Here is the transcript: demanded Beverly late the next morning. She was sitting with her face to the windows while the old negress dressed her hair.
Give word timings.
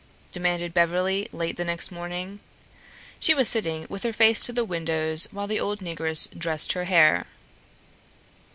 demanded 0.31 0.73
Beverly 0.73 1.27
late 1.31 1.57
the 1.57 1.63
next 1.63 1.91
morning. 1.91 2.39
She 3.19 3.35
was 3.35 3.47
sitting 3.47 3.85
with 3.87 4.01
her 4.01 4.11
face 4.11 4.43
to 4.47 4.51
the 4.51 4.65
windows 4.65 5.27
while 5.29 5.45
the 5.45 5.59
old 5.59 5.77
negress 5.79 6.27
dressed 6.39 6.73
her 6.73 6.85
hair. 6.85 7.27